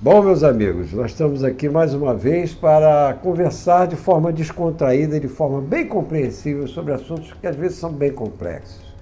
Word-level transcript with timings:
Bom, 0.00 0.22
meus 0.22 0.44
amigos, 0.44 0.92
nós 0.92 1.10
estamos 1.10 1.42
aqui 1.42 1.68
mais 1.68 1.92
uma 1.92 2.14
vez 2.14 2.54
para 2.54 3.14
conversar 3.14 3.88
de 3.88 3.96
forma 3.96 4.32
descontraída 4.32 5.18
de 5.18 5.26
forma 5.26 5.60
bem 5.60 5.88
compreensível 5.88 6.68
sobre 6.68 6.92
assuntos 6.92 7.32
que 7.32 7.44
às 7.48 7.56
vezes 7.56 7.78
são 7.78 7.92
bem 7.92 8.12
complexos. 8.12 8.94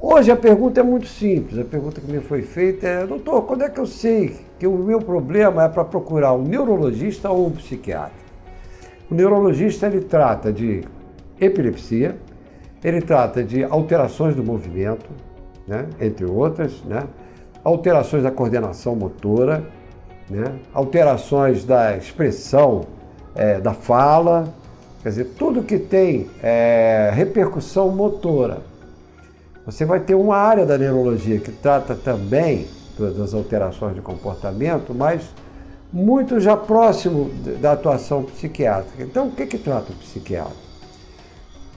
Hoje 0.00 0.30
a 0.30 0.36
pergunta 0.36 0.80
é 0.80 0.82
muito 0.82 1.06
simples. 1.06 1.58
A 1.58 1.64
pergunta 1.64 2.00
que 2.00 2.10
me 2.10 2.20
foi 2.20 2.40
feita 2.40 2.86
é: 2.88 3.06
doutor, 3.06 3.42
quando 3.42 3.62
é 3.62 3.68
que 3.68 3.78
eu 3.78 3.84
sei 3.84 4.38
que 4.58 4.66
o 4.66 4.72
meu 4.72 5.00
problema 5.00 5.64
é 5.64 5.68
para 5.68 5.84
procurar 5.84 6.32
um 6.32 6.44
neurologista 6.44 7.28
ou 7.28 7.48
um 7.48 7.50
psiquiatra? 7.50 8.22
O 9.10 9.14
neurologista 9.14 9.86
ele 9.86 10.00
trata 10.00 10.50
de 10.50 10.80
epilepsia, 11.38 12.16
ele 12.82 13.02
trata 13.02 13.44
de 13.44 13.64
alterações 13.64 14.34
do 14.34 14.42
movimento, 14.42 15.10
né, 15.68 15.86
entre 16.00 16.24
outras, 16.24 16.82
né, 16.84 17.06
alterações 17.62 18.22
da 18.22 18.30
coordenação 18.30 18.96
motora, 18.96 19.62
né, 20.30 20.54
alterações 20.72 21.64
da 21.64 21.96
expressão 21.96 22.86
é, 23.34 23.60
da 23.60 23.74
fala, 23.74 24.48
quer 25.02 25.08
dizer, 25.10 25.24
tudo 25.36 25.62
que 25.62 25.78
tem 25.78 26.30
é, 26.42 27.10
repercussão 27.12 27.90
motora 27.90 28.70
você 29.70 29.84
vai 29.84 30.00
ter 30.00 30.14
uma 30.14 30.36
área 30.36 30.64
da 30.64 30.76
neurologia 30.78 31.38
que 31.38 31.52
trata 31.52 31.94
também 31.94 32.66
das 32.98 33.32
alterações 33.32 33.94
de 33.94 34.00
comportamento, 34.00 34.94
mas 34.94 35.22
muito 35.92 36.40
já 36.40 36.56
próximo 36.56 37.30
da 37.60 37.72
atuação 37.72 38.24
psiquiátrica. 38.24 39.02
Então, 39.02 39.28
o 39.28 39.30
que, 39.30 39.46
que 39.46 39.58
trata 39.58 39.92
o 39.92 39.96
psiquiatra? 39.96 40.52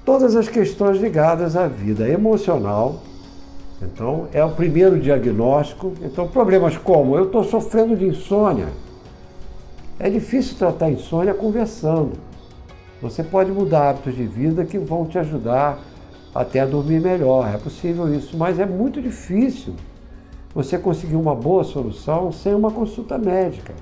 Todas 0.04 0.36
as 0.36 0.50
questões 0.50 0.98
ligadas 0.98 1.56
à 1.56 1.68
vida 1.68 2.08
emocional. 2.10 3.02
Então, 3.86 4.28
é 4.34 4.44
o 4.44 4.52
primeiro 4.52 5.00
diagnóstico. 5.00 5.94
Então, 6.02 6.28
problemas 6.28 6.78
como 6.78 7.18
eu 7.18 7.26
estou 7.26 7.44
sofrendo 7.44 7.96
de 7.96 8.06
insônia. 8.06 8.68
É 10.00 10.10
difícil 10.10 10.58
tratar 10.58 10.90
insônia 10.90 11.34
conversando. 11.34 12.12
Você 13.02 13.24
pode 13.24 13.52
mudar 13.52 13.90
hábitos 13.90 14.16
de 14.16 14.26
vida 14.26 14.66
que 14.66 14.78
vão 14.78 15.06
te 15.06 15.20
ajudar 15.20 15.80
até 16.34 16.62
a 16.62 16.66
dormir 16.66 17.02
melhor. 17.02 17.54
É 17.54 17.58
possível 17.58 18.14
isso, 18.14 18.38
mas 18.38 18.60
é 18.60 18.66
muito 18.66 19.02
difícil 19.02 19.76
você 20.54 20.78
conseguir 20.78 21.16
uma 21.16 21.36
boa 21.36 21.64
solução 21.64 22.32
sem 22.32 22.54
uma 22.54 22.72
consulta 22.72 23.18
médica. 23.18 23.74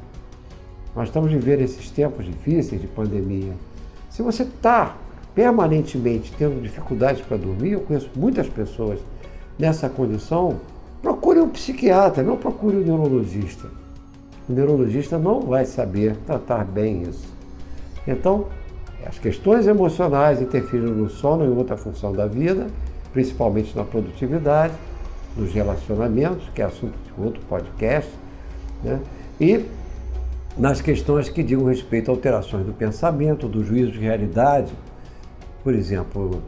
Nós 0.96 1.08
estamos 1.08 1.32
vivendo 1.32 1.62
esses 1.62 1.90
tempos 1.90 2.26
difíceis 2.26 2.82
de 2.82 2.88
pandemia. 2.88 3.54
Se 4.10 4.22
você 4.22 4.44
está 4.44 4.98
permanentemente 5.34 6.34
tendo 6.38 6.62
dificuldades 6.62 7.22
para 7.22 7.38
dormir, 7.38 7.74
eu 7.74 7.82
conheço 7.82 8.10
muitas 8.16 8.50
pessoas 8.50 9.00
nessa 9.62 9.88
condição, 9.88 10.60
procure 11.04 11.40
um 11.40 11.48
psiquiatra, 11.48 12.24
não 12.24 12.36
procure 12.36 12.78
um 12.78 12.82
neurologista. 12.82 13.70
O 14.50 14.54
neurologista 14.54 15.20
não 15.20 15.42
vai 15.42 15.66
saber 15.66 16.16
tratar 16.26 16.66
bem 16.66 17.04
isso. 17.04 17.32
Então, 18.08 18.48
as 19.06 19.20
questões 19.20 19.68
emocionais 19.68 20.42
interferindo 20.42 20.96
no 20.96 21.08
sono 21.08 21.46
e 21.46 21.48
outra 21.48 21.78
função 21.78 22.12
da 22.12 22.26
vida, 22.26 22.66
principalmente 23.14 23.78
na 23.78 23.84
produtividade, 23.84 24.74
nos 25.38 25.54
relacionamentos, 25.54 26.50
que 26.56 26.62
é 26.64 26.66
assunto 26.66 26.98
de 26.98 27.24
outro 27.24 27.42
podcast, 27.48 28.10
né? 28.84 29.00
e 29.40 29.64
nas 30.58 30.82
questões 30.82 31.30
que 31.30 31.44
digam 31.44 31.66
respeito 31.66 32.10
a 32.10 32.14
alterações 32.16 32.66
do 32.66 32.74
pensamento, 32.74 33.48
do 33.48 33.64
juízo 33.64 33.92
de 33.92 34.00
realidade. 34.00 34.74
Por 35.64 35.76
exemplo, 35.76 36.42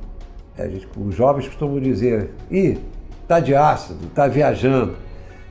gente, 0.57 0.87
os 0.97 1.13
jovens 1.13 1.47
costumam 1.47 1.79
dizer: 1.79 2.31
ih, 2.49 2.79
está 3.23 3.39
de 3.39 3.55
ácido, 3.55 4.05
está 4.05 4.27
viajando. 4.27 4.95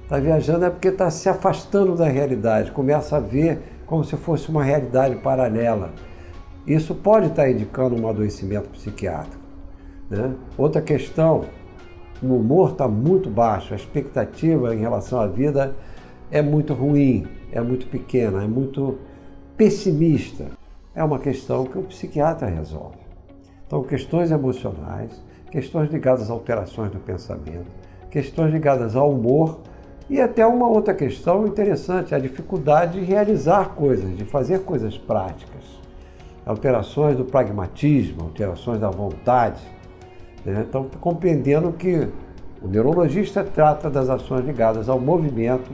Está 0.02 0.18
viajando 0.18 0.66
é 0.66 0.70
porque 0.70 0.88
está 0.88 1.10
se 1.10 1.28
afastando 1.28 1.96
da 1.96 2.06
realidade, 2.06 2.70
começa 2.70 3.16
a 3.16 3.20
ver 3.20 3.60
como 3.86 4.04
se 4.04 4.16
fosse 4.16 4.48
uma 4.50 4.62
realidade 4.62 5.16
paralela. 5.16 5.90
Isso 6.66 6.94
pode 6.94 7.26
estar 7.26 7.50
indicando 7.50 8.00
um 8.00 8.06
adoecimento 8.06 8.68
psiquiátrico. 8.70 9.42
Né? 10.08 10.34
Outra 10.56 10.82
questão, 10.82 11.46
o 12.22 12.26
humor 12.26 12.72
está 12.72 12.86
muito 12.86 13.30
baixo, 13.30 13.72
a 13.72 13.76
expectativa 13.76 14.74
em 14.74 14.80
relação 14.80 15.18
à 15.18 15.26
vida 15.26 15.74
é 16.30 16.40
muito 16.40 16.74
ruim, 16.74 17.26
é 17.50 17.60
muito 17.60 17.86
pequena, 17.86 18.44
é 18.44 18.46
muito 18.46 18.98
pessimista. 19.56 20.46
É 20.94 21.02
uma 21.02 21.18
questão 21.18 21.64
que 21.64 21.78
o 21.78 21.82
psiquiatra 21.82 22.46
resolve. 22.48 22.98
Então, 23.66 23.82
questões 23.82 24.30
emocionais, 24.30 25.22
questões 25.52 25.88
ligadas 25.88 26.28
a 26.28 26.32
alterações 26.32 26.90
do 26.90 26.98
pensamento, 26.98 27.70
questões 28.10 28.52
ligadas 28.52 28.96
ao 28.96 29.12
humor 29.12 29.60
e 30.10 30.20
até 30.20 30.44
uma 30.44 30.66
outra 30.66 30.92
questão 30.92 31.46
interessante, 31.46 32.12
a 32.12 32.18
dificuldade 32.18 32.98
de 32.98 33.06
realizar 33.06 33.68
coisas, 33.76 34.16
de 34.16 34.24
fazer 34.24 34.64
coisas 34.64 34.98
práticas 34.98 35.62
alterações 36.44 37.16
do 37.16 37.24
pragmatismo, 37.24 38.22
alterações 38.22 38.80
da 38.80 38.90
vontade. 38.90 39.62
Né? 40.44 40.64
Então, 40.68 40.88
compreendendo 41.00 41.72
que 41.72 42.08
o 42.60 42.68
neurologista 42.68 43.44
trata 43.44 43.88
das 43.88 44.08
ações 44.08 44.44
ligadas 44.44 44.88
ao 44.88 45.00
movimento, 45.00 45.70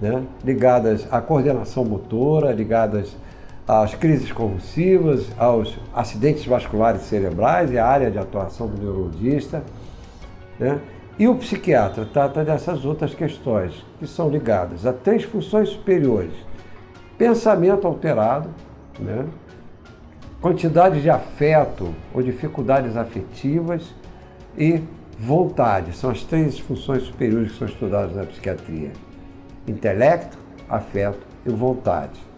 né? 0.00 0.22
ligadas 0.44 1.06
à 1.10 1.20
coordenação 1.20 1.84
motora, 1.84 2.52
ligadas 2.52 3.16
às 3.68 3.94
crises 3.94 4.32
convulsivas, 4.32 5.26
aos 5.36 5.78
acidentes 5.94 6.46
vasculares 6.46 7.02
cerebrais, 7.02 7.70
é 7.70 7.78
a 7.78 7.86
área 7.86 8.10
de 8.10 8.18
atuação 8.18 8.66
do 8.66 8.82
neurologista. 8.82 9.62
Né? 10.58 10.80
E 11.18 11.28
o 11.28 11.34
psiquiatra 11.34 12.06
trata 12.06 12.42
dessas 12.42 12.86
outras 12.86 13.14
questões, 13.14 13.84
que 13.98 14.06
são 14.06 14.30
ligadas 14.30 14.86
a 14.86 14.92
três 14.92 15.24
funções 15.24 15.68
superiores: 15.68 16.32
pensamento 17.18 17.86
alterado, 17.86 18.48
né? 18.98 19.26
quantidade 20.40 21.02
de 21.02 21.10
afeto 21.10 21.94
ou 22.14 22.22
dificuldades 22.22 22.96
afetivas 22.96 23.94
e 24.56 24.82
vontade. 25.18 25.94
São 25.94 26.08
as 26.10 26.22
três 26.22 26.58
funções 26.58 27.02
superiores 27.02 27.52
que 27.52 27.58
são 27.58 27.68
estudadas 27.68 28.16
na 28.16 28.24
psiquiatria: 28.24 28.92
intelecto, 29.66 30.38
afeto 30.70 31.26
e 31.44 31.50
vontade. 31.50 32.28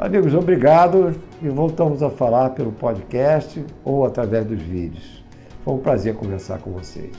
Amigos, 0.00 0.32
obrigado 0.32 1.14
e 1.42 1.48
voltamos 1.50 2.02
a 2.02 2.08
falar 2.08 2.54
pelo 2.54 2.72
podcast 2.72 3.62
ou 3.84 4.06
através 4.06 4.46
dos 4.46 4.58
vídeos. 4.58 5.22
Foi 5.62 5.74
um 5.74 5.78
prazer 5.78 6.14
conversar 6.14 6.58
com 6.58 6.70
vocês. 6.70 7.14